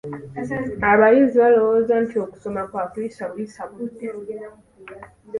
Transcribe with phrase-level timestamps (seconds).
[0.91, 3.97] Abayizi balowooza nti okusoma kwakuyisa buyisa budde.